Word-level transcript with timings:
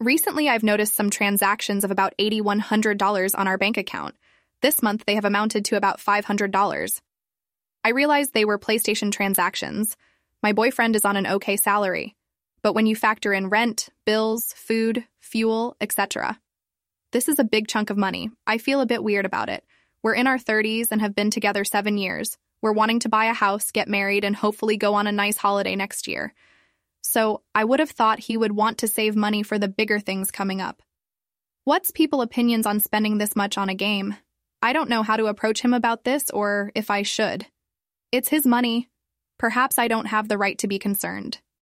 Recently, 0.00 0.48
I've 0.48 0.62
noticed 0.62 0.94
some 0.94 1.10
transactions 1.10 1.84
of 1.84 1.90
about 1.90 2.14
$8,100 2.18 3.38
on 3.38 3.46
our 3.46 3.58
bank 3.58 3.76
account. 3.76 4.14
This 4.62 4.82
month, 4.82 5.04
they 5.06 5.14
have 5.14 5.26
amounted 5.26 5.66
to 5.66 5.76
about 5.76 5.98
$500. 6.00 7.00
I 7.84 7.90
realized 7.90 8.32
they 8.32 8.46
were 8.46 8.58
PlayStation 8.58 9.12
transactions. 9.12 9.98
My 10.42 10.54
boyfriend 10.54 10.96
is 10.96 11.04
on 11.04 11.16
an 11.16 11.26
okay 11.26 11.58
salary. 11.58 12.16
But 12.62 12.72
when 12.72 12.86
you 12.86 12.96
factor 12.96 13.34
in 13.34 13.50
rent, 13.50 13.90
bills, 14.06 14.54
food, 14.56 15.04
fuel, 15.18 15.76
etc., 15.82 16.40
this 17.12 17.28
is 17.28 17.38
a 17.38 17.44
big 17.44 17.68
chunk 17.68 17.90
of 17.90 17.98
money. 17.98 18.30
I 18.46 18.56
feel 18.56 18.80
a 18.80 18.86
bit 18.86 19.04
weird 19.04 19.26
about 19.26 19.50
it. 19.50 19.64
We're 20.02 20.14
in 20.14 20.26
our 20.26 20.38
30s 20.38 20.92
and 20.92 21.02
have 21.02 21.14
been 21.14 21.30
together 21.30 21.62
seven 21.62 21.98
years. 21.98 22.38
We're 22.62 22.72
wanting 22.72 23.00
to 23.00 23.10
buy 23.10 23.26
a 23.26 23.34
house, 23.34 23.70
get 23.70 23.86
married, 23.86 24.24
and 24.24 24.34
hopefully 24.34 24.78
go 24.78 24.94
on 24.94 25.06
a 25.06 25.12
nice 25.12 25.36
holiday 25.36 25.76
next 25.76 26.08
year. 26.08 26.32
So 27.02 27.42
I 27.54 27.64
would 27.64 27.80
have 27.80 27.90
thought 27.90 28.18
he 28.18 28.36
would 28.36 28.52
want 28.52 28.78
to 28.78 28.88
save 28.88 29.16
money 29.16 29.42
for 29.42 29.58
the 29.58 29.68
bigger 29.68 29.98
things 29.98 30.30
coming 30.30 30.60
up. 30.60 30.82
What's 31.64 31.90
people' 31.90 32.22
opinions 32.22 32.66
on 32.66 32.80
spending 32.80 33.18
this 33.18 33.36
much 33.36 33.58
on 33.58 33.68
a 33.68 33.74
game? 33.74 34.16
I 34.62 34.72
don't 34.72 34.90
know 34.90 35.02
how 35.02 35.16
to 35.16 35.26
approach 35.26 35.60
him 35.60 35.74
about 35.74 36.04
this 36.04 36.30
or 36.30 36.70
if 36.74 36.90
I 36.90 37.02
should. 37.02 37.46
It's 38.12 38.28
his 38.28 38.46
money. 38.46 38.88
Perhaps 39.38 39.78
I 39.78 39.88
don't 39.88 40.06
have 40.06 40.28
the 40.28 40.38
right 40.38 40.58
to 40.58 40.68
be 40.68 40.78
concerned. 40.78 41.38